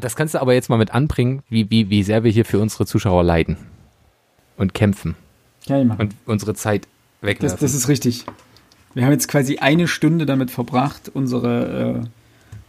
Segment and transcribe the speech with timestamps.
[0.00, 2.58] Das kannst du aber jetzt mal mit anbringen, wie, wie, wie sehr wir hier für
[2.58, 3.56] unsere Zuschauer leiden
[4.56, 5.14] und kämpfen
[5.66, 6.88] Ja, ich und unsere Zeit
[7.20, 7.56] weglassen.
[7.60, 8.24] Das, das ist richtig.
[8.94, 12.06] Wir haben jetzt quasi eine Stunde damit verbracht, unsere äh,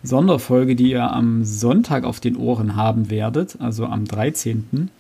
[0.03, 4.91] Sonderfolge, die ihr am Sonntag auf den Ohren haben werdet, also am 13.,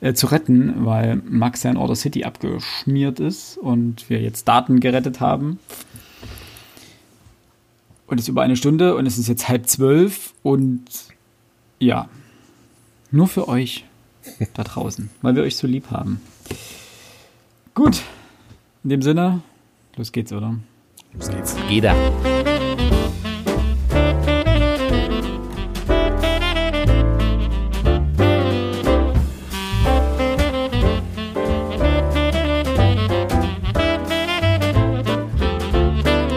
[0.00, 4.80] äh, zu retten, weil Max ja in Order City abgeschmiert ist und wir jetzt Daten
[4.80, 5.58] gerettet haben.
[8.06, 11.09] Und es ist über eine Stunde und es ist jetzt halb zwölf und
[11.80, 12.08] ja,
[13.10, 13.86] nur für euch
[14.54, 16.20] da draußen, weil wir euch so lieb haben.
[17.74, 18.02] Gut,
[18.84, 19.40] in dem Sinne,
[19.96, 20.56] los geht's, oder?
[21.14, 21.56] Los geht's.
[21.68, 21.96] Jeder.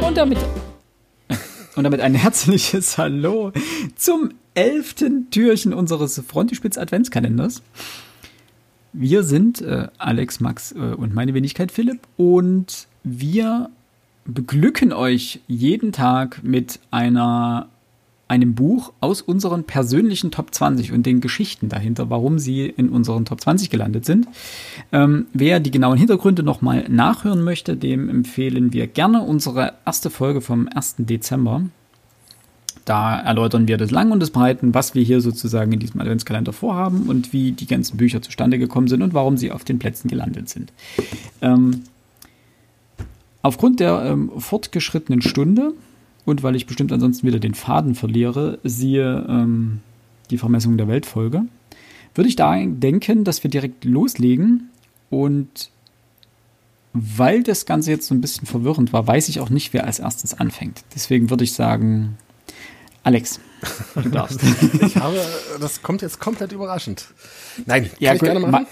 [0.07, 0.37] Und damit,
[1.75, 3.51] und damit ein herzliches Hallo
[3.95, 7.61] zum elften Türchen unseres Frontispitz Adventskalenders.
[8.93, 13.69] Wir sind äh, Alex, Max äh, und meine Wenigkeit Philipp und wir
[14.25, 17.67] beglücken euch jeden Tag mit einer
[18.33, 23.25] einem Buch aus unseren persönlichen Top 20 und den Geschichten dahinter, warum sie in unseren
[23.25, 24.27] Top 20 gelandet sind.
[24.91, 30.41] Ähm, wer die genauen Hintergründe nochmal nachhören möchte, dem empfehlen wir gerne unsere erste Folge
[30.41, 30.95] vom 1.
[30.99, 31.63] Dezember.
[32.85, 36.51] Da erläutern wir das Lang und das Breiten, was wir hier sozusagen in diesem Adventskalender
[36.51, 40.09] vorhaben und wie die ganzen Bücher zustande gekommen sind und warum sie auf den Plätzen
[40.09, 40.73] gelandet sind.
[41.41, 41.83] Ähm,
[43.41, 45.73] aufgrund der ähm, fortgeschrittenen Stunde
[46.25, 49.79] und weil ich bestimmt ansonsten wieder den Faden verliere, siehe ähm,
[50.29, 51.43] die Vermessung der Weltfolge,
[52.15, 54.69] würde ich da denken, dass wir direkt loslegen
[55.09, 55.69] und
[56.93, 59.99] weil das Ganze jetzt so ein bisschen verwirrend war, weiß ich auch nicht, wer als
[59.99, 60.83] erstes anfängt.
[60.93, 62.17] Deswegen würde ich sagen,
[63.03, 63.39] Alex,
[63.95, 64.39] du darfst.
[64.81, 65.19] Ich habe,
[65.59, 67.07] das kommt jetzt komplett überraschend.
[67.65, 68.67] Nein, kann ja, ich gerne Ma machen.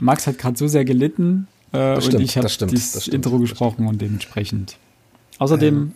[0.00, 3.14] Max hat gerade so sehr gelitten äh, und stimmt, ich habe das stimmt, das, stimmt,
[3.14, 4.76] Intro das gesprochen und dementsprechend.
[5.38, 5.94] Außerdem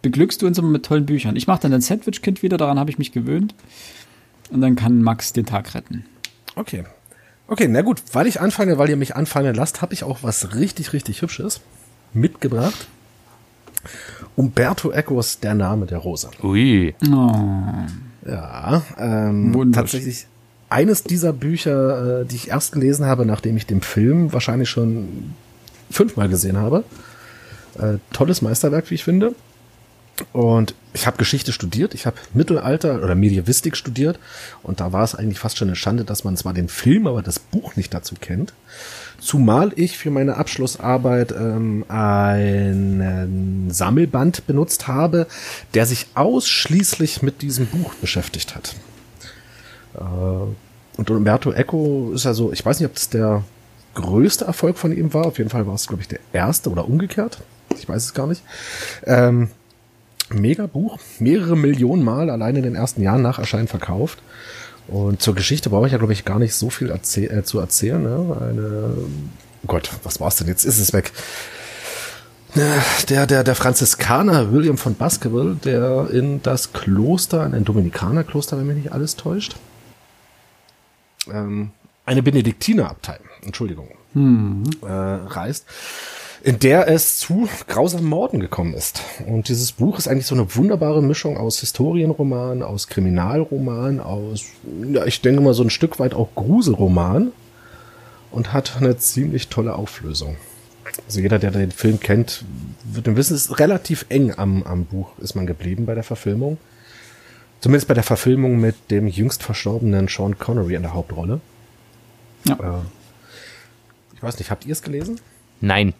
[0.00, 1.36] beglückst du uns immer mit tollen Büchern.
[1.36, 3.54] Ich mache dann ein Sandwich-Kind wieder, daran habe ich mich gewöhnt.
[4.50, 6.04] Und dann kann Max den Tag retten.
[6.56, 6.84] Okay.
[7.46, 10.54] Okay, na gut, weil ich anfange, weil ihr mich anfangen lasst, habe ich auch was
[10.54, 11.60] richtig, richtig Hübsches
[12.12, 12.86] mitgebracht.
[14.36, 16.30] Umberto Ecos, der Name der Rose.
[16.42, 16.94] Ui.
[17.10, 17.32] Oh,
[18.26, 20.26] Ja, ähm, tatsächlich
[20.68, 25.34] eines dieser Bücher, äh, die ich erst gelesen habe, nachdem ich den Film wahrscheinlich schon
[25.90, 26.84] fünfmal gesehen habe.
[27.78, 29.34] Äh, tolles Meisterwerk, wie ich finde.
[30.32, 34.18] Und ich habe Geschichte studiert, ich habe Mittelalter oder Medievistik studiert
[34.62, 37.22] und da war es eigentlich fast schon eine Schande, dass man zwar den Film, aber
[37.22, 38.52] das Buch nicht dazu kennt.
[39.22, 45.28] Zumal ich für meine Abschlussarbeit ähm, einen Sammelband benutzt habe,
[45.74, 48.74] der sich ausschließlich mit diesem Buch beschäftigt hat.
[49.94, 50.00] Äh,
[50.98, 53.44] und Umberto Eco ist ja so, ich weiß nicht, ob das der
[53.94, 55.26] größte Erfolg von ihm war.
[55.26, 57.38] Auf jeden Fall war es, glaube ich, der erste oder umgekehrt.
[57.78, 58.42] Ich weiß es gar nicht.
[59.04, 59.50] Ähm,
[60.30, 64.20] mega Buch, mehrere Millionen Mal allein in den ersten Jahren nach Erscheinen verkauft.
[64.88, 67.58] Und zur Geschichte brauche ich ja, glaube ich, gar nicht so viel erzäh äh, zu
[67.58, 68.02] erzählen.
[68.02, 68.36] Ne?
[68.40, 68.94] Eine,
[69.62, 70.48] oh Gott, was war's denn?
[70.48, 71.12] Jetzt ist es weg.
[72.54, 72.60] Äh,
[73.08, 78.66] Der, der, der Franziskaner William von Baskerville, der in das Kloster, in ein Dominikanerkloster, wenn
[78.66, 79.56] mich nicht alles täuscht,
[81.32, 81.70] ähm,
[82.04, 83.88] eine Benediktinerabtei, Entschuldigung,
[84.82, 85.64] äh, reist,
[86.44, 89.02] in der es zu grausamen Morden gekommen ist.
[89.26, 94.46] Und dieses Buch ist eigentlich so eine wunderbare Mischung aus Historienroman, aus Kriminalroman, aus,
[94.92, 97.30] ja, ich denke mal so ein Stück weit auch Gruselroman
[98.32, 100.36] und hat eine ziemlich tolle Auflösung.
[101.06, 102.44] Also jeder, der den Film kennt,
[102.84, 106.02] wird im Wissen, es ist relativ eng am, am Buch ist man geblieben bei der
[106.02, 106.58] Verfilmung.
[107.60, 111.40] Zumindest bei der Verfilmung mit dem jüngst verstorbenen Sean Connery in der Hauptrolle.
[112.44, 112.54] Ja.
[112.54, 112.82] Äh,
[114.16, 115.20] ich weiß nicht, habt ihr es gelesen?
[115.60, 115.94] Nein.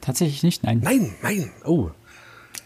[0.00, 0.80] Tatsächlich nicht, nein.
[0.82, 1.50] Nein, nein.
[1.64, 1.90] Oh,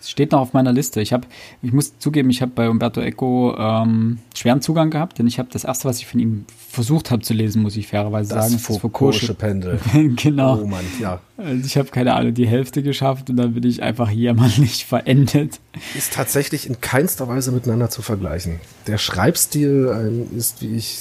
[0.01, 1.01] Es steht noch auf meiner Liste.
[1.01, 1.27] Ich habe,
[1.63, 5.49] ich muss zugeben, ich habe bei Umberto Eco ähm, schweren Zugang gehabt, denn ich habe
[5.53, 8.69] das erste, was ich von ihm versucht habe zu lesen, muss ich fairerweise sagen, ist
[8.69, 9.79] das Foucault'sche Pendel.
[10.17, 10.61] genau.
[10.63, 11.21] Oh Mann, ja.
[11.37, 15.61] Also ich habe keine Ahnung, die Hälfte geschafft und dann bin ich einfach jämmerlich verendet.
[15.97, 18.61] Ist tatsächlich in keinster Weise miteinander zu vergleichen.
[18.87, 20.99] Der Schreibstil ähm, ist, wie ich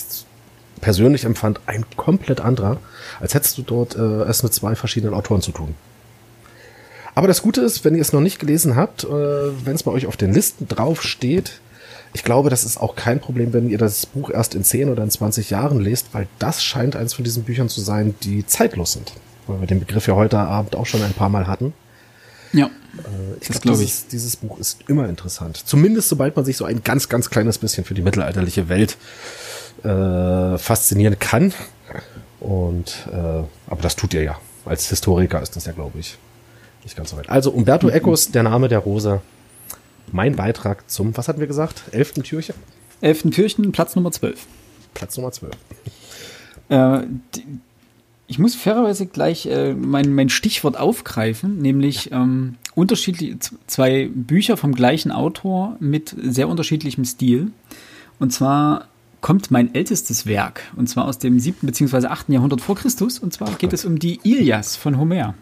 [0.81, 2.77] persönlich empfand, ein komplett anderer,
[3.19, 5.75] als hättest du dort äh, es mit zwei verschiedenen Autoren zu tun.
[7.15, 9.91] Aber das Gute ist, wenn ihr es noch nicht gelesen habt, äh, wenn es bei
[9.91, 11.59] euch auf den Listen drauf steht,
[12.13, 15.03] ich glaube, das ist auch kein Problem, wenn ihr das Buch erst in 10 oder
[15.03, 18.93] in 20 Jahren lest, weil das scheint eins von diesen Büchern zu sein, die zeitlos
[18.93, 19.13] sind.
[19.47, 21.73] Weil wir den Begriff ja heute Abend auch schon ein paar Mal hatten.
[22.53, 22.65] Ja.
[22.65, 25.57] Äh, ich glaube, dieses, dieses Buch ist immer interessant.
[25.65, 28.97] Zumindest sobald man sich so ein ganz, ganz kleines bisschen für die mittelalterliche Welt
[29.83, 31.53] äh, faszinieren kann.
[32.39, 34.39] Und äh, aber das tut ihr ja.
[34.65, 36.17] Als Historiker ist das ja, glaube ich,
[36.83, 37.29] nicht ganz so weit.
[37.29, 39.21] Also Umberto Ecos, der Name der Rose.
[40.11, 41.83] Mein Beitrag zum, was hatten wir gesagt?
[41.91, 42.55] Elften Türchen?
[43.01, 44.45] Elften Türchen, Platz Nummer 12.
[44.93, 45.53] Platz Nummer 12.
[46.69, 47.01] Äh,
[47.35, 47.45] die,
[48.31, 53.37] ich muss fairerweise gleich äh, mein, mein Stichwort aufgreifen, nämlich ähm, unterschiedliche
[53.67, 57.51] zwei Bücher vom gleichen Autor mit sehr unterschiedlichem Stil.
[58.19, 58.87] Und zwar
[59.19, 62.07] kommt mein ältestes Werk, und zwar aus dem siebten bzw.
[62.07, 65.35] achten Jahrhundert vor Christus, und zwar geht es um die Ilias von Homer.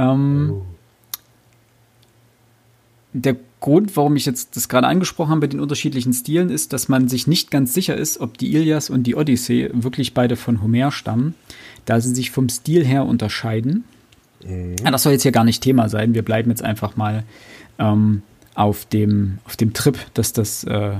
[0.00, 0.62] Ähm, oh.
[3.12, 6.88] Der Grund, warum ich jetzt das gerade angesprochen habe mit den unterschiedlichen Stilen, ist, dass
[6.88, 10.62] man sich nicht ganz sicher ist, ob die Ilias und die Odyssee wirklich beide von
[10.62, 11.34] Homer stammen,
[11.84, 13.84] da sie sich vom Stil her unterscheiden.
[14.44, 14.76] Mhm.
[14.76, 16.14] Das soll jetzt hier gar nicht Thema sein.
[16.14, 17.24] Wir bleiben jetzt einfach mal
[17.78, 18.22] ähm,
[18.54, 20.92] auf, dem, auf dem Trip, dass das äh,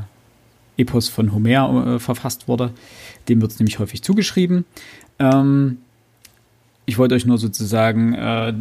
[0.77, 2.73] Epos von Homer äh, verfasst wurde.
[3.29, 4.65] Dem wird es nämlich häufig zugeschrieben.
[5.19, 5.79] Ähm,
[6.91, 8.53] ich wollte euch nur sozusagen äh,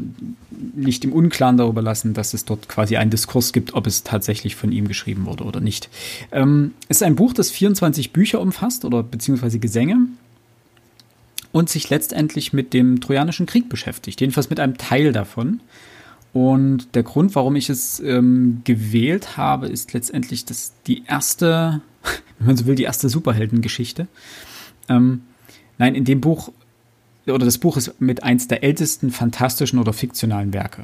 [0.75, 4.55] nicht im Unklaren darüber lassen, dass es dort quasi einen Diskurs gibt, ob es tatsächlich
[4.55, 5.89] von ihm geschrieben wurde oder nicht.
[6.31, 9.97] Ähm, es ist ein Buch, das 24 Bücher umfasst oder beziehungsweise Gesänge
[11.51, 15.59] und sich letztendlich mit dem Trojanischen Krieg beschäftigt, jedenfalls mit einem Teil davon.
[16.31, 21.81] Und der Grund, warum ich es ähm, gewählt habe, ist letztendlich dass die erste,
[22.37, 24.07] wenn man so will, die erste Superheldengeschichte.
[24.87, 25.21] Ähm,
[25.79, 26.51] nein, in dem Buch
[27.33, 30.83] oder das Buch ist mit eins der ältesten fantastischen oder fiktionalen Werke.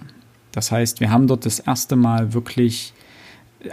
[0.52, 2.94] Das heißt, wir haben dort das erste Mal wirklich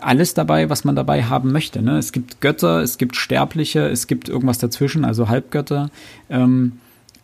[0.00, 1.82] alles dabei, was man dabei haben möchte.
[1.82, 1.98] Ne?
[1.98, 5.90] Es gibt Götter, es gibt Sterbliche, es gibt irgendwas dazwischen, also Halbgötter.
[6.30, 6.72] Ähm,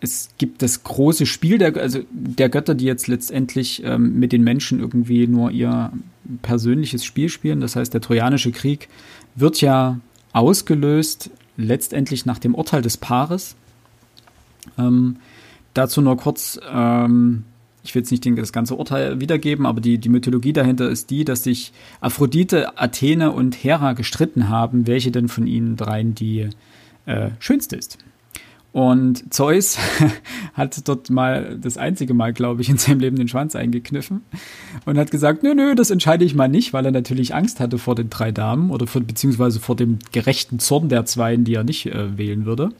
[0.01, 4.45] es gibt das große Spiel der, also der Götter, die jetzt letztendlich ähm, mit den
[4.45, 5.91] Menschen irgendwie nur ihr
[6.43, 7.61] persönliches Spiel spielen.
[7.61, 8.89] Das heißt, der Trojanische Krieg
[9.35, 9.99] wird ja
[10.33, 13.57] ausgelöst letztendlich nach dem Urteil des Paares.
[14.79, 15.17] Ähm,
[15.79, 17.45] Dazu nur kurz, ähm,
[17.85, 21.25] ich will jetzt nicht das ganze Urteil wiedergeben, aber die, die Mythologie dahinter ist die,
[21.25, 26.49] dass sich Aphrodite, Athene und Hera gestritten haben, welche denn von ihnen dreien die
[27.07, 27.99] äh, schönste ist.
[28.73, 29.79] Und Zeus
[30.55, 34.23] hat dort mal das einzige Mal, glaube ich, in seinem Leben den Schwanz eingekniffen
[34.85, 37.79] und hat gesagt, nö, nö, das entscheide ich mal nicht, weil er natürlich Angst hatte
[37.79, 41.63] vor den drei Damen oder vor, beziehungsweise vor dem gerechten Zorn der Zweien, die er
[41.63, 42.71] nicht äh, wählen würde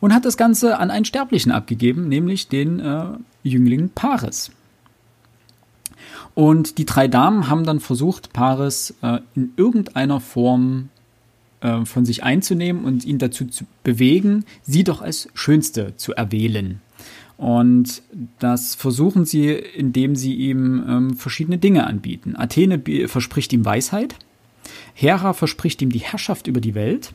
[0.00, 3.04] und hat das Ganze an einen Sterblichen abgegeben, nämlich den äh,
[3.42, 4.50] Jüngling Paris.
[6.34, 10.90] Und die drei Damen haben dann versucht, Paris äh, in irgendeiner Form
[11.60, 16.80] äh, von sich einzunehmen und ihn dazu zu bewegen, sie doch als Schönste zu erwählen.
[17.38, 18.02] Und
[18.38, 22.34] das versuchen sie, indem sie ihm ähm, verschiedene Dinge anbieten.
[22.36, 24.14] Athene verspricht ihm Weisheit,
[24.94, 27.12] Hera verspricht ihm die Herrschaft über die Welt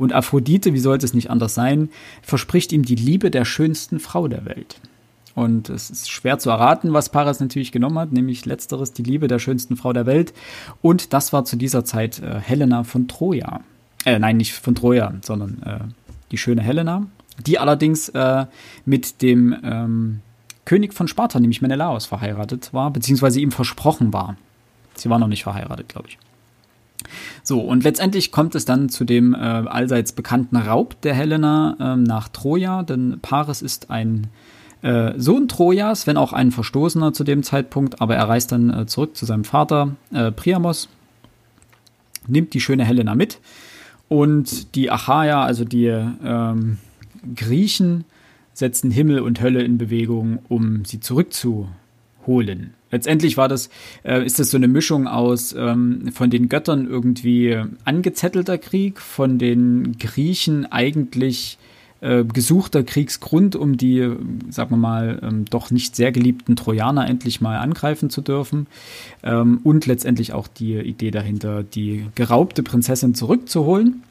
[0.00, 1.90] und Aphrodite, wie sollte es nicht anders sein,
[2.22, 4.80] verspricht ihm die Liebe der schönsten Frau der Welt.
[5.34, 9.28] Und es ist schwer zu erraten, was Paris natürlich genommen hat, nämlich letzteres, die Liebe
[9.28, 10.32] der schönsten Frau der Welt.
[10.80, 13.60] Und das war zu dieser Zeit äh, Helena von Troja.
[14.06, 15.92] Äh, nein, nicht von Troja, sondern äh,
[16.30, 17.06] die schöne Helena,
[17.46, 18.46] die allerdings äh,
[18.86, 20.20] mit dem ähm,
[20.64, 24.38] König von Sparta, nämlich Menelaos, verheiratet war, beziehungsweise ihm versprochen war.
[24.94, 26.18] Sie war noch nicht verheiratet, glaube ich.
[27.42, 31.96] So, und letztendlich kommt es dann zu dem äh, allseits bekannten Raub der Helena äh,
[31.96, 34.28] nach Troja, denn Paris ist ein
[34.82, 38.86] äh, Sohn Trojas, wenn auch ein Verstoßener zu dem Zeitpunkt, aber er reist dann äh,
[38.86, 40.88] zurück zu seinem Vater äh, Priamos,
[42.26, 43.40] nimmt die schöne Helena mit
[44.08, 46.78] und die Achaier, also die ähm,
[47.34, 48.04] Griechen,
[48.52, 52.74] setzen Himmel und Hölle in Bewegung, um sie zurückzuholen.
[52.90, 53.70] Letztendlich war das,
[54.04, 59.38] äh, ist das so eine Mischung aus ähm, von den Göttern irgendwie angezettelter Krieg, von
[59.38, 61.58] den Griechen eigentlich
[62.00, 64.10] äh, gesuchter Kriegsgrund, um die,
[64.48, 68.66] sagen wir mal, ähm, doch nicht sehr geliebten Trojaner endlich mal angreifen zu dürfen.
[69.22, 74.02] Ähm, und letztendlich auch die Idee dahinter, die geraubte Prinzessin zurückzuholen.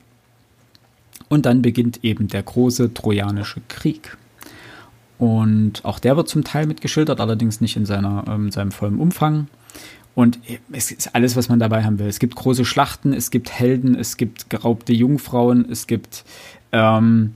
[1.30, 4.18] Und dann beginnt eben der große Trojanische Krieg.
[5.20, 9.48] Und auch der wird zum Teil mitgeschildert, allerdings nicht in seiner, ähm, seinem vollen Umfang.
[10.16, 10.40] Und
[10.72, 12.08] es ist alles, was man dabei haben will.
[12.08, 16.26] Es gibt große Schlachten, es gibt Helden, es gibt geraubte Jungfrauen, es gibt
[16.72, 17.36] ähm,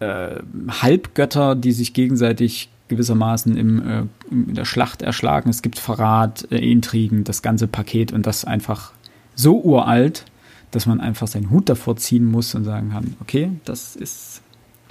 [0.00, 0.36] äh,
[0.68, 5.50] Halbgötter, die sich gegenseitig gewissermaßen im, äh, in der Schlacht erschlagen.
[5.50, 8.92] Es gibt Verrat, äh, Intrigen, das ganze Paket und das einfach
[9.34, 10.24] so uralt,
[10.70, 14.42] dass man einfach seinen Hut davor ziehen muss und sagen kann, okay, das ist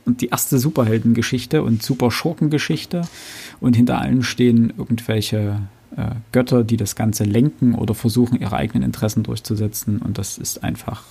[0.06, 3.02] und die erste Superheldengeschichte und Superschurkengeschichte.
[3.60, 5.62] Und hinter allen stehen irgendwelche
[5.98, 10.00] äh, Götter, die das Ganze lenken oder versuchen, ihre eigenen Interessen durchzusetzen.
[10.00, 11.04] Und das ist einfach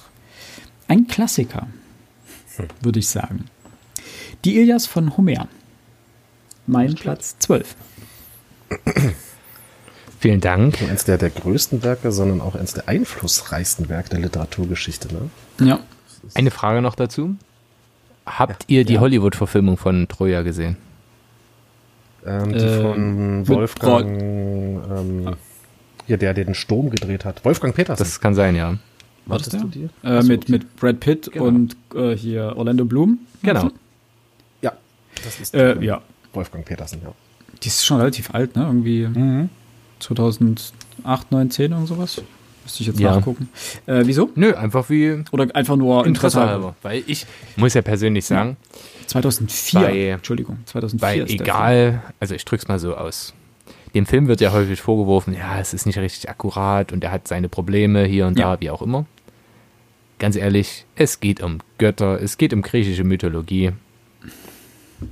[0.88, 1.66] ein Klassiker,
[2.56, 2.66] hm.
[2.80, 3.46] würde ich sagen.
[4.44, 5.48] Die Ilias von Homer.
[6.66, 7.76] Mein Platz 12.
[10.20, 10.80] Vielen Dank.
[10.80, 15.08] Nicht eines der, der größten Werke, sondern auch eines der einflussreichsten Werke der Literaturgeschichte.
[15.12, 15.30] Ne?
[15.66, 15.80] Ja.
[16.34, 17.36] Eine Frage noch dazu.
[18.26, 19.00] Habt ihr die ja.
[19.00, 20.76] Hollywood-Verfilmung von Troja gesehen?
[22.26, 24.20] Ähm, die äh, von Wolfgang,
[24.90, 25.36] ähm,
[26.06, 27.44] hier, der den Sturm gedreht hat.
[27.44, 28.02] Wolfgang Petersen.
[28.02, 28.78] Das kann sein, ja.
[29.26, 29.88] Was ist du dir?
[30.02, 31.46] Äh, mit, mit Brad Pitt genau.
[31.46, 33.18] und äh, hier Orlando Bloom.
[33.42, 33.70] Genau.
[34.60, 34.72] Ja,
[35.22, 36.02] das ist äh, ja.
[36.32, 37.12] Wolfgang Petersen, ja.
[37.62, 38.64] Die ist schon relativ alt, ne?
[38.64, 39.48] Irgendwie mhm.
[40.00, 42.22] 2008, 9, 10 und sowas.
[42.64, 43.14] Müsste ich jetzt ja.
[43.14, 43.48] nachgucken.
[43.86, 44.30] Äh, wieso?
[44.34, 45.22] Nö, einfach wie.
[45.30, 46.74] Oder einfach nur Interesse, halber.
[46.82, 48.56] Weil ich muss ja persönlich sagen.
[49.06, 49.80] 2004.
[49.80, 50.98] Bei, Entschuldigung, 2004.
[50.98, 53.34] Bei egal, also ich drück's mal so aus.
[53.94, 57.28] Dem Film wird ja häufig vorgeworfen, ja, es ist nicht richtig akkurat und er hat
[57.28, 58.56] seine Probleme hier und ja.
[58.56, 59.06] da, wie auch immer.
[60.18, 63.72] Ganz ehrlich, es geht um Götter, es geht um griechische Mythologie.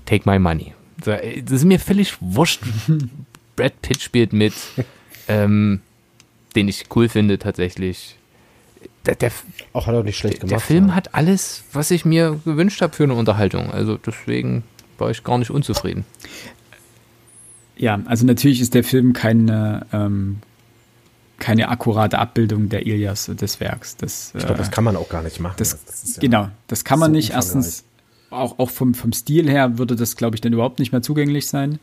[0.07, 0.75] Take my money.
[1.05, 2.63] Das ist mir völlig wurscht.
[3.57, 4.55] Brad Pitt spielt mit.
[5.29, 5.81] Ähm,
[6.57, 8.17] den ich cool finde tatsächlich.
[9.07, 9.33] Der, der,
[9.73, 10.53] auch hat er nicht schlecht gemacht.
[10.53, 10.95] Der Film ja.
[10.95, 13.71] hat alles, was ich mir gewünscht habe für eine Unterhaltung.
[13.71, 14.65] Also deswegen
[14.99, 16.05] war ich gar nicht unzufrieden.
[17.77, 20.39] Ja, also natürlich ist der Film keine, ähm,
[21.39, 23.97] keine akkurate Abbildung der Ilias des Werks.
[23.97, 25.57] Das, ich glaube, das äh, kann man auch gar nicht machen.
[25.59, 27.31] Das, das ja genau, das kann man so nicht.
[27.31, 27.85] Erstens,
[28.33, 31.47] auch, auch vom, vom Stil her würde das, glaube ich, dann überhaupt nicht mehr zugänglich
[31.49, 31.79] sein.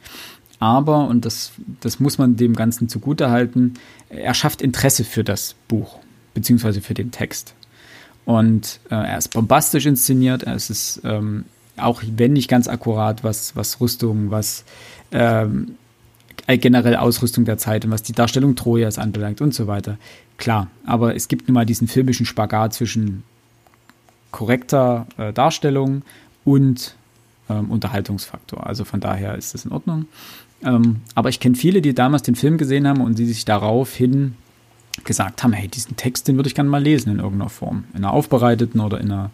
[0.60, 3.75] Aber, und das, das muss man dem Ganzen zugutehalten,
[4.10, 6.00] er schafft Interesse für das Buch,
[6.34, 7.54] beziehungsweise für den Text.
[8.25, 11.46] Und äh, er ist bombastisch inszeniert, er ist ähm,
[11.78, 14.66] auch wenn nicht ganz akkurat, was, was Rüstung, was
[15.12, 15.75] ähm,
[16.48, 19.98] generell Ausrüstung der Zeit und was die Darstellung Trojas anbelangt und so weiter.
[20.38, 23.24] Klar, aber es gibt nun mal diesen filmischen Spagat zwischen
[24.32, 26.04] korrekter äh, Darstellung
[26.46, 26.96] und
[27.50, 28.66] ähm, Unterhaltungsfaktor.
[28.66, 30.06] Also von daher ist das in Ordnung.
[30.63, 34.36] Ähm, aber ich kenne viele, die damals den Film gesehen haben und die sich daraufhin
[35.06, 37.86] gesagt haben, hey, diesen Text, den würde ich gerne mal lesen in irgendeiner Form.
[37.94, 39.32] In einer aufbereiteten oder in einer,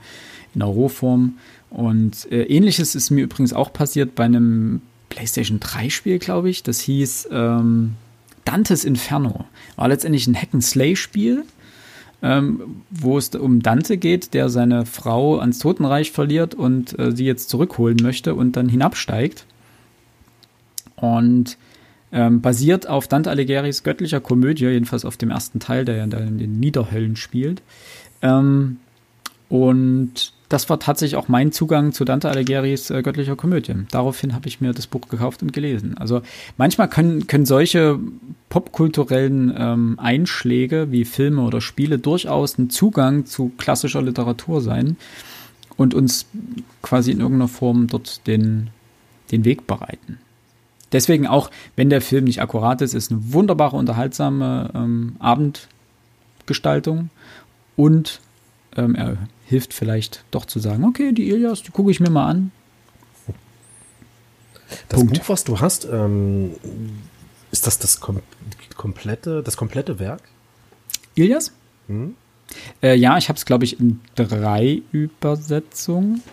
[0.53, 1.37] in einer Rohform.
[1.69, 6.63] Und äh, ähnliches ist mir übrigens auch passiert bei einem PlayStation 3 Spiel, glaube ich.
[6.63, 7.95] Das hieß ähm,
[8.43, 9.45] Dantes Inferno.
[9.75, 11.45] War letztendlich ein Hack-and-Slay-Spiel,
[12.21, 17.25] ähm, wo es um Dante geht, der seine Frau ans Totenreich verliert und äh, sie
[17.25, 19.45] jetzt zurückholen möchte und dann hinabsteigt
[20.95, 21.57] und
[22.11, 26.37] ähm, basiert auf Dante Alighieri's göttlicher Komödie, jedenfalls auf dem ersten Teil, der ja in
[26.37, 27.61] den Niederhöllen spielt.
[28.21, 28.77] Ähm,
[29.49, 33.73] und das war tatsächlich auch mein Zugang zu Dante Alighieri's äh, göttlicher Komödie.
[33.91, 35.97] Daraufhin habe ich mir das Buch gekauft und gelesen.
[35.97, 36.21] Also
[36.57, 37.99] manchmal können, können solche
[38.49, 44.97] popkulturellen ähm, Einschläge wie Filme oder Spiele durchaus ein Zugang zu klassischer Literatur sein
[45.77, 46.27] und uns
[46.81, 48.69] quasi in irgendeiner Form dort den,
[49.31, 50.19] den Weg bereiten.
[50.95, 57.09] Deswegen auch, wenn der Film nicht akkurat ist, ist eine wunderbare, unterhaltsame ähm, Abendgestaltung
[57.75, 58.21] und
[58.77, 62.29] ähm, er hilft vielleicht doch zu sagen, okay, die Ilias, die gucke ich mir mal
[62.29, 62.51] an.
[64.87, 65.19] Das Punkt.
[65.19, 66.55] Buch, was du hast, ähm,
[67.51, 68.21] ist das das kom
[68.77, 70.21] komplette, das komplette Werk?
[71.15, 71.51] Ilias?
[71.87, 72.15] Hm?
[72.81, 76.23] Äh, ja, ich habe es, glaube ich, in drei Übersetzungen.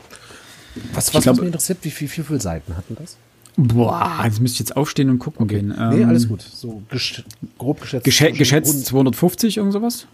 [0.92, 3.16] Was, was, glaub, mich interessiert, wie, wie, wie viele Seiten hatten das?
[3.56, 5.56] Boah, jetzt müsste ich jetzt aufstehen und gucken okay.
[5.56, 5.74] gehen.
[5.78, 6.42] Ähm, nee, alles gut.
[6.42, 7.22] So gesch
[7.58, 8.04] grob geschätzt.
[8.04, 10.06] Gesche geschätzt 250, irgend sowas?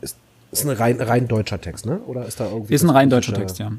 [0.00, 0.16] Ist,
[0.50, 2.00] ist ein rein, rein deutscher Text, ne?
[2.06, 2.74] Oder ist da irgendwie.
[2.74, 3.70] Ist ein rein deutscher Text, ja.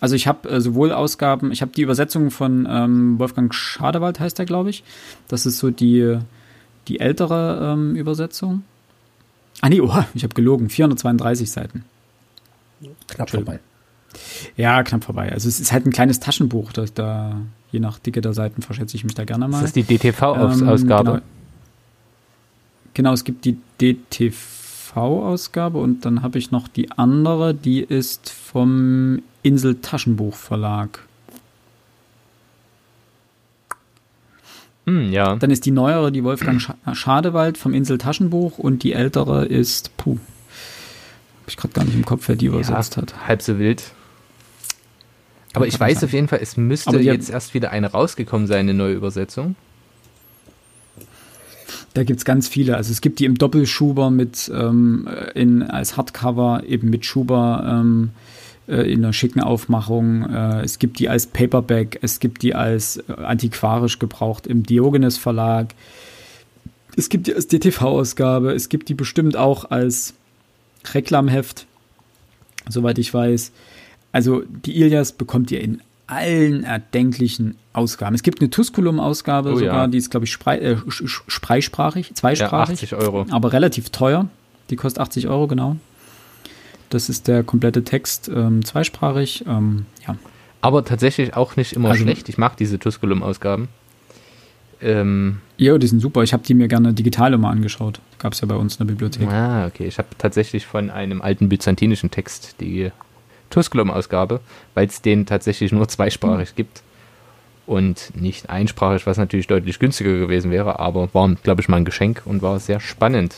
[0.00, 4.36] Also ich habe äh, sowohl Ausgaben, ich habe die Übersetzung von ähm, Wolfgang Schadewald, heißt
[4.36, 4.82] der, glaube ich.
[5.28, 6.18] Das ist so die,
[6.88, 8.64] die ältere ähm, Übersetzung.
[9.60, 11.84] Ah nee, oh, ich habe gelogen, 432 Seiten.
[13.06, 13.60] Knapp vorbei.
[14.56, 15.32] Ja, knapp vorbei.
[15.32, 17.40] Also es ist halt ein kleines Taschenbuch, das da,
[17.70, 19.60] je nach Dicke der Seiten verschätze ich mich da gerne mal.
[19.60, 21.10] Das ist die DTV-Ausgabe.
[21.10, 21.20] Ähm, genau.
[22.94, 29.22] genau, es gibt die DTV-Ausgabe und dann habe ich noch die andere, die ist vom
[29.42, 31.00] Insel Taschenbuch Verlag.
[34.86, 35.36] Hm, ja.
[35.36, 36.60] Dann ist die neuere die Wolfgang
[36.92, 40.18] Schadewald vom Insel Taschenbuch und die ältere ist, puh,
[41.42, 43.26] habe ich gerade gar nicht im Kopf, wer die übersetzt ja, hat.
[43.26, 43.92] Halb so wild.
[45.54, 48.74] Aber ich weiß auf jeden Fall, es müsste jetzt erst wieder eine rausgekommen sein, eine
[48.74, 49.56] neue Übersetzung.
[51.94, 52.76] Da gibt es ganz viele.
[52.76, 58.10] Also es gibt die im Doppelschuber mit ähm, in, als Hardcover, eben mit Schuber ähm,
[58.66, 60.22] äh, in einer schicken Aufmachung.
[60.30, 65.18] Äh, es gibt die als Paperback, es gibt die als äh, antiquarisch gebraucht im Diogenes
[65.18, 65.74] Verlag.
[66.96, 70.14] Es gibt die als DTV-Ausgabe, es gibt die bestimmt auch als
[70.94, 71.66] Reklamheft,
[72.68, 73.52] soweit ich weiß.
[74.12, 78.14] Also die Ilias bekommt ihr in allen erdenklichen Ausgaben.
[78.14, 79.86] Es gibt eine Tusculum-Ausgabe Oh sogar, ja.
[79.86, 83.24] die ist, glaube ich, sprei äh, sch- zweisprachig, zweisprachig, 80 Euro.
[83.30, 84.28] aber relativ teuer.
[84.68, 85.76] Die kostet 80 Euro, genau.
[86.90, 89.44] Das ist der komplette Text ähm, zweisprachig.
[89.48, 90.16] Ähm, ja.
[90.60, 92.28] Aber tatsächlich auch nicht immer Also- schlecht.
[92.28, 93.68] Ich mag diese Tusculum-Ausgaben.
[94.82, 96.22] Ähm, ja, die sind super.
[96.24, 98.00] Ich habe die mir gerne digital immer angeschaut.
[98.18, 99.28] Gab es ja bei uns in der Bibliothek.
[99.28, 99.86] ah, okay.
[99.86, 102.90] Ich habe tatsächlich von einem alten byzantinischen Text die
[103.52, 104.40] Tusculum-Ausgabe,
[104.74, 106.82] weil es den tatsächlich nur zweisprachig gibt
[107.66, 111.84] und nicht einsprachig, was natürlich deutlich günstiger gewesen wäre, aber war, glaube ich, mal ein
[111.84, 113.36] Geschenk und war sehr spannend,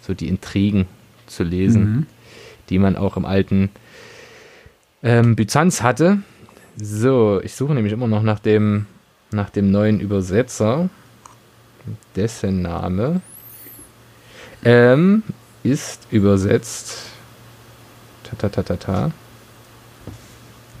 [0.00, 0.86] so die Intrigen
[1.26, 1.82] zu lesen.
[1.82, 2.06] Mhm.
[2.68, 3.70] die man auch im alten
[5.02, 6.18] ähm, Byzanz hatte.
[6.76, 8.86] So, ich suche nämlich immer noch nach dem,
[9.30, 10.90] nach dem neuen Übersetzer.
[12.16, 13.20] Dessen Name
[14.64, 15.22] ähm,
[15.62, 17.12] ist übersetzt.
[18.30, 19.10] Ta, ta, ta, ta, ta.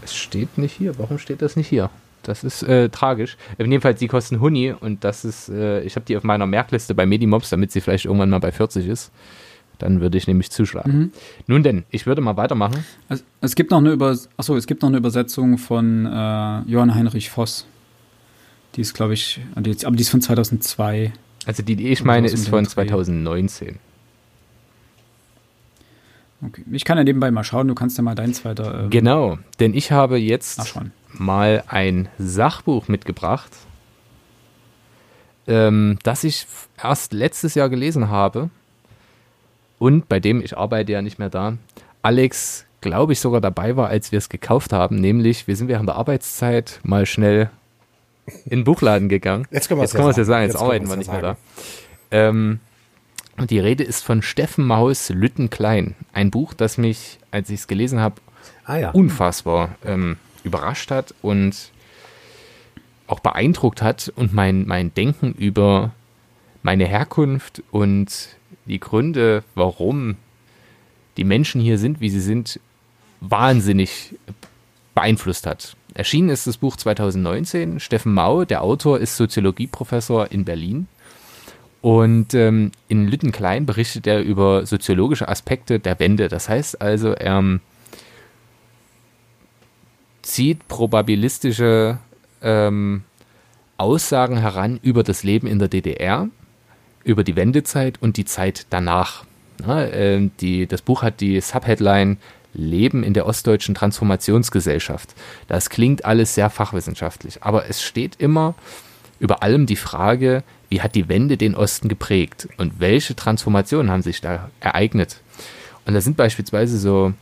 [0.02, 0.98] Es steht nicht hier.
[0.98, 1.90] Warum steht das nicht hier?
[2.22, 3.36] Das ist äh, tragisch.
[3.58, 7.06] Jedenfalls, die kosten Huni und das ist, äh, ich habe die auf meiner Merkliste bei
[7.06, 9.12] Medimobs, damit sie vielleicht irgendwann mal bei 40 ist.
[9.78, 10.98] Dann würde ich nämlich zuschlagen.
[10.98, 11.12] Mhm.
[11.46, 12.84] Nun denn, ich würde mal weitermachen.
[13.08, 16.94] Also, es gibt noch eine Über Achso, es gibt noch eine Übersetzung von äh, Johann
[16.94, 17.66] Heinrich Voss.
[18.74, 19.62] Die ist, glaube ich, aber
[19.96, 21.12] die ist von 2002.
[21.46, 22.70] Also die, die ich meine, ist von Dreh.
[22.70, 23.78] 2019.
[26.44, 26.64] Okay.
[26.70, 29.72] Ich kann ja nebenbei mal schauen, du kannst ja mal deins weiter ähm, Genau, denn
[29.74, 30.92] ich habe jetzt nachschauen.
[31.12, 33.50] mal ein Sachbuch mitgebracht,
[35.46, 36.46] ähm, das ich
[36.82, 38.50] erst letztes Jahr gelesen habe
[39.78, 41.56] und bei dem ich arbeite ja nicht mehr da.
[42.02, 45.88] Alex, glaube ich, sogar dabei war, als wir es gekauft haben, nämlich wir sind während
[45.88, 47.50] der Arbeitszeit mal schnell
[48.44, 49.46] in den Buchladen gegangen.
[49.50, 51.06] Jetzt können wir es Jetzt kann man es ja sagen, jetzt, Jetzt arbeiten wir nicht
[51.06, 51.36] ja mehr da.
[52.10, 52.60] Ähm,
[53.36, 55.94] und die Rede ist von Steffen Maus Lüttenklein.
[56.12, 58.16] Ein Buch, das mich, als ich es gelesen habe,
[58.64, 58.90] Ah ja.
[58.90, 61.70] unfassbar ähm, überrascht hat und
[63.06, 65.92] auch beeindruckt hat und mein, mein Denken über
[66.62, 68.28] meine Herkunft und
[68.64, 70.16] die Gründe, warum
[71.16, 72.60] die Menschen hier sind, wie sie sind,
[73.20, 74.14] wahnsinnig
[74.94, 75.76] beeinflusst hat.
[75.94, 77.80] Erschienen ist das Buch 2019.
[77.80, 80.88] Steffen Mau, der Autor, ist Soziologieprofessor in Berlin.
[81.86, 86.26] Und ähm, in Lüttenklein berichtet er über soziologische Aspekte der Wende.
[86.26, 87.60] Das heißt also, er ähm,
[90.20, 91.98] zieht probabilistische
[92.42, 93.04] ähm,
[93.76, 96.26] Aussagen heran über das Leben in der DDR,
[97.04, 99.24] über die Wendezeit und die Zeit danach.
[99.64, 102.16] Ja, ähm, die, das Buch hat die Subheadline
[102.52, 105.14] Leben in der ostdeutschen Transformationsgesellschaft.
[105.46, 108.56] Das klingt alles sehr fachwissenschaftlich, aber es steht immer
[109.18, 114.02] über allem die Frage, wie hat die Wende den Osten geprägt und welche Transformationen haben
[114.02, 115.20] sich da ereignet.
[115.84, 117.12] Und da sind beispielsweise so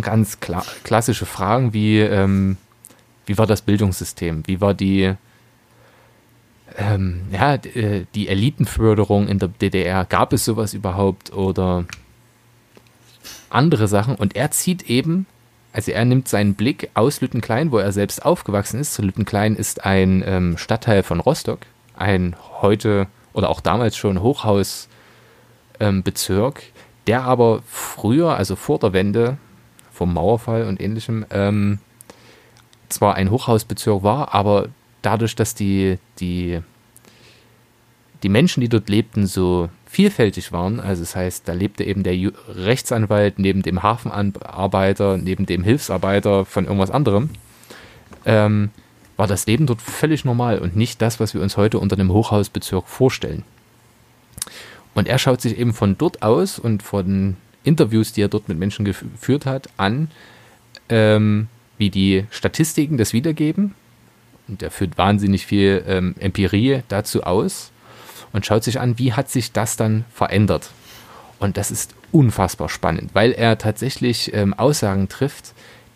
[0.00, 2.56] ganz kla klassische Fragen wie, ähm,
[3.26, 5.14] wie war das Bildungssystem, wie war die,
[6.76, 11.84] ähm, ja, äh, die Elitenförderung in der DDR, gab es sowas überhaupt oder
[13.50, 14.14] andere Sachen.
[14.14, 15.26] Und er zieht eben,
[15.78, 18.98] also er nimmt seinen Blick aus Lüttenklein, wo er selbst aufgewachsen ist.
[18.98, 21.60] Lüttenklein ist ein ähm, Stadtteil von Rostock,
[21.94, 24.88] ein heute oder auch damals schon Hochhausbezirk,
[25.78, 26.72] ähm,
[27.06, 29.38] der aber früher, also vor der Wende,
[29.92, 31.78] vom Mauerfall und ähnlichem, ähm,
[32.88, 34.70] zwar ein Hochhausbezirk war, aber
[35.02, 36.58] dadurch, dass die, die,
[38.24, 42.14] die Menschen, die dort lebten, so vielfältig waren, also das heißt, da lebte eben der
[42.46, 47.30] Rechtsanwalt neben dem Hafenarbeiter, neben dem Hilfsarbeiter von irgendwas anderem,
[48.24, 48.70] ähm,
[49.16, 52.12] war das Leben dort völlig normal und nicht das, was wir uns heute unter einem
[52.12, 53.42] Hochhausbezirk vorstellen.
[54.94, 58.56] Und er schaut sich eben von dort aus und von Interviews, die er dort mit
[58.56, 60.12] Menschen gef- geführt hat, an,
[60.88, 63.74] ähm, wie die Statistiken das wiedergeben.
[64.46, 67.72] Und er führt wahnsinnig viel ähm, Empirie dazu aus
[68.32, 70.70] und schaut sich an, wie hat sich das dann verändert.
[71.38, 75.54] Und das ist unfassbar spannend, weil er tatsächlich ähm, Aussagen trifft,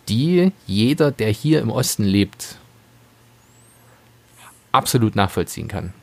[0.09, 2.57] die jeder, der hier im Osten lebt,
[4.71, 5.93] absolut nachvollziehen kann.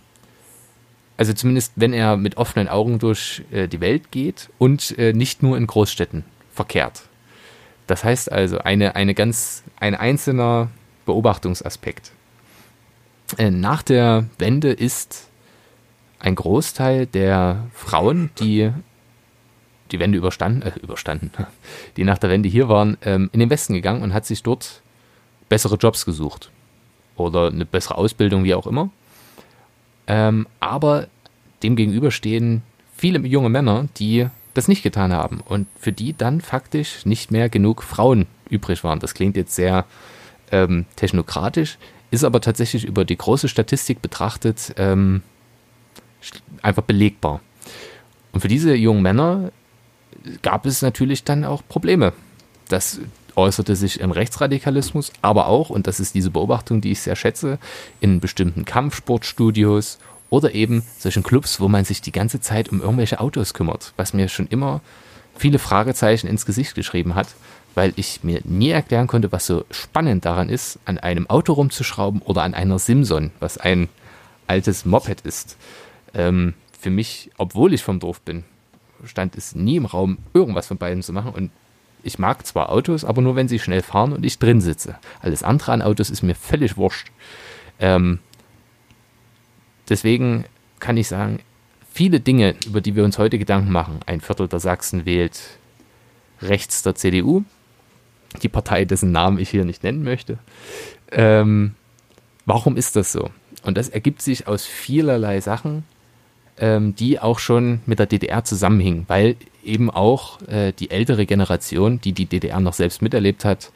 [1.16, 5.42] Also zumindest, wenn er mit offenen Augen durch äh, die Welt geht und äh, nicht
[5.42, 7.02] nur in Großstädten verkehrt.
[7.86, 10.70] Das heißt also, eine, eine ganz, ein einzelner
[11.04, 12.12] Beobachtungsaspekt.
[13.36, 15.26] Äh, nach der Wende ist
[16.20, 18.70] ein Großteil der Frauen, die
[19.90, 21.32] die Wende überstanden, äh, überstanden,
[21.96, 24.82] die nach der Wende hier waren, ähm, in den Westen gegangen und hat sich dort
[25.48, 26.50] bessere Jobs gesucht.
[27.16, 28.90] Oder eine bessere Ausbildung, wie auch immer.
[30.06, 31.08] Ähm, aber
[31.62, 32.62] dem gegenüber stehen
[32.96, 37.48] viele junge Männer, die das nicht getan haben und für die dann faktisch nicht mehr
[37.48, 39.00] genug Frauen übrig waren.
[39.00, 39.84] Das klingt jetzt sehr
[40.50, 41.78] ähm, technokratisch,
[42.10, 45.22] ist aber tatsächlich über die große Statistik betrachtet ähm,
[46.62, 47.40] einfach belegbar.
[48.32, 49.50] Und für diese jungen Männer
[50.42, 52.12] gab es natürlich dann auch Probleme.
[52.68, 53.00] Das
[53.36, 57.58] äußerte sich im Rechtsradikalismus, aber auch, und das ist diese Beobachtung, die ich sehr schätze,
[58.00, 63.20] in bestimmten Kampfsportstudios oder eben solchen Clubs, wo man sich die ganze Zeit um irgendwelche
[63.20, 64.80] Autos kümmert, was mir schon immer
[65.36, 67.28] viele Fragezeichen ins Gesicht geschrieben hat,
[67.74, 72.22] weil ich mir nie erklären konnte, was so spannend daran ist, an einem Auto rumzuschrauben
[72.22, 73.88] oder an einer Simson, was ein
[74.46, 75.56] altes Moped ist.
[76.14, 78.44] Ähm, für mich, obwohl ich vom Dorf bin,
[79.04, 81.32] stand es nie im Raum, irgendwas von beiden zu machen.
[81.32, 81.50] Und
[82.02, 84.96] ich mag zwar Autos, aber nur wenn sie schnell fahren und ich drin sitze.
[85.20, 87.08] Alles andere an Autos ist mir völlig wurscht.
[87.78, 88.18] Ähm,
[89.88, 90.44] deswegen
[90.78, 91.40] kann ich sagen,
[91.92, 95.40] viele Dinge, über die wir uns heute Gedanken machen, ein Viertel der Sachsen wählt
[96.42, 97.44] rechts der CDU,
[98.42, 100.38] die Partei, dessen Namen ich hier nicht nennen möchte.
[101.10, 101.74] Ähm,
[102.46, 103.30] warum ist das so?
[103.62, 105.84] Und das ergibt sich aus vielerlei Sachen,
[106.60, 112.00] ähm, die auch schon mit der DDR zusammenhingen, weil eben auch äh, die ältere Generation,
[112.00, 113.72] die die DDR noch selbst miterlebt hat,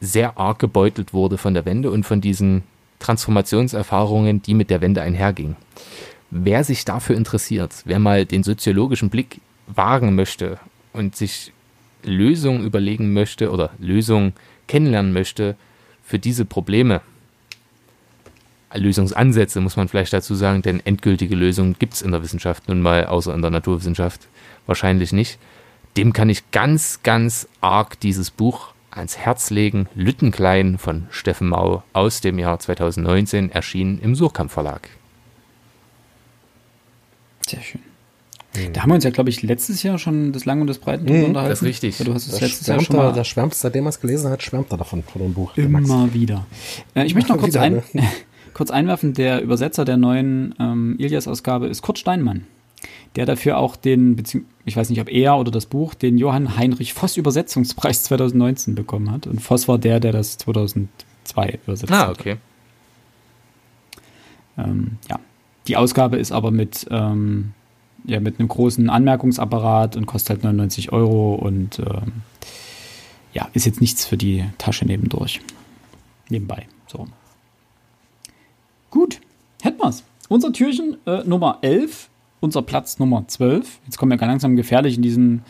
[0.00, 2.62] sehr arg gebeutelt wurde von der Wende und von diesen
[3.00, 5.56] Transformationserfahrungen, die mit der Wende einhergingen.
[6.30, 10.58] Wer sich dafür interessiert, wer mal den soziologischen Blick wagen möchte
[10.92, 11.52] und sich
[12.02, 14.32] Lösungen überlegen möchte oder Lösungen
[14.68, 15.56] kennenlernen möchte
[16.04, 17.00] für diese Probleme,
[18.74, 22.82] Lösungsansätze, muss man vielleicht dazu sagen, denn endgültige Lösungen gibt es in der Wissenschaft nun
[22.82, 24.28] mal, außer in der Naturwissenschaft
[24.66, 25.38] wahrscheinlich nicht.
[25.96, 29.88] Dem kann ich ganz, ganz arg dieses Buch ans Herz legen.
[29.94, 34.88] Lüttenklein von Steffen Mau aus dem Jahr 2019 erschienen im Surkamp Verlag.
[37.46, 37.80] Sehr schön.
[38.56, 38.72] Mhm.
[38.72, 41.04] Da haben wir uns ja, glaube ich, letztes Jahr schon das Lang und das Breiten
[41.04, 41.50] mhm, unterhalten.
[41.50, 41.98] Das ist richtig.
[41.98, 43.12] Du hast es letztes Jahr schon mal.
[43.12, 45.56] Da schwärmt, seitdem er es gelesen hat, schwärmt er davon, von dem Buch.
[45.56, 46.46] Immer wieder.
[46.94, 48.02] Äh, ich möchte noch kurz, ein, ne?
[48.56, 52.46] kurz einwerfen, der Übersetzer der neuen ähm, Ilias-Ausgabe ist Kurt Steinmann.
[53.14, 54.16] Der dafür auch den,
[54.64, 59.10] ich weiß nicht, ob er oder das Buch, den Johann Heinrich Voss Übersetzungspreis 2019 bekommen
[59.10, 59.26] hat.
[59.26, 62.08] Und Voss war der, der das 2002 übersetzt hat.
[62.08, 62.36] Ah, okay.
[64.56, 65.20] Ähm, ja.
[65.68, 67.52] Die Ausgabe ist aber mit ähm,
[68.04, 72.22] ja, mit einem großen Anmerkungsapparat und kostet halt 99 Euro und ähm,
[73.34, 75.42] ja, ist jetzt nichts für die Tasche nebendurch.
[76.30, 76.66] Nebenbei.
[76.86, 77.06] So.
[78.96, 79.20] Gut,
[79.60, 80.04] hätten wir's.
[80.30, 82.08] Unser Türchen äh, Nummer 11,
[82.40, 83.80] unser Platz Nummer 12.
[83.84, 85.42] Jetzt kommen wir ganz langsam gefährlich in diesen,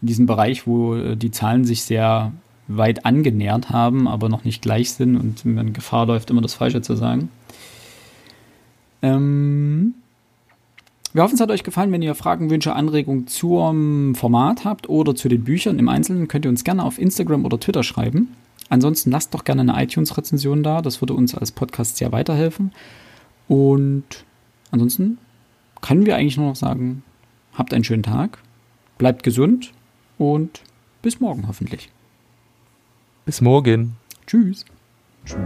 [0.00, 2.30] in diesen Bereich, wo äh, die Zahlen sich sehr
[2.68, 6.80] weit angenähert haben, aber noch nicht gleich sind und man Gefahr läuft, immer das Falsche
[6.80, 7.28] zu sagen.
[9.02, 9.94] Ähm,
[11.12, 11.90] wir hoffen, es hat euch gefallen.
[11.90, 16.44] Wenn ihr Fragen, Wünsche, Anregungen zum Format habt oder zu den Büchern im Einzelnen, könnt
[16.44, 18.28] ihr uns gerne auf Instagram oder Twitter schreiben.
[18.72, 20.80] Ansonsten lasst doch gerne eine iTunes-Rezension da.
[20.80, 22.72] Das würde uns als Podcast sehr weiterhelfen.
[23.46, 24.24] Und
[24.70, 25.18] ansonsten
[25.82, 27.02] können wir eigentlich nur noch sagen,
[27.52, 28.38] habt einen schönen Tag,
[28.96, 29.74] bleibt gesund
[30.16, 30.62] und
[31.02, 31.90] bis morgen hoffentlich.
[33.26, 33.96] Bis morgen.
[34.26, 34.64] Tschüss.
[35.26, 35.42] Tschüss.